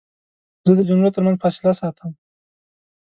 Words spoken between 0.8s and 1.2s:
جملو